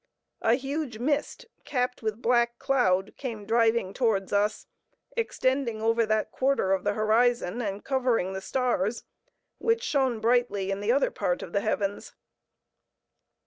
A 0.41 0.55
huge 0.55 0.97
mist 0.97 1.45
capped 1.63 2.01
with 2.01 2.23
black 2.23 2.57
cloud 2.57 3.13
came 3.17 3.45
driving 3.45 3.93
towards 3.93 4.33
us, 4.33 4.65
extending 5.15 5.79
over 5.79 6.07
that 6.07 6.31
quarter 6.31 6.73
of 6.73 6.83
the 6.83 6.93
horizon, 6.93 7.61
and 7.61 7.85
covering 7.85 8.33
the 8.33 8.41
stars, 8.41 9.03
which 9.59 9.83
shone 9.83 10.19
brightly 10.19 10.71
in 10.71 10.79
the 10.79 10.91
other 10.91 11.11
part 11.11 11.43
of 11.43 11.53
the 11.53 11.61
heavens. 11.61 12.15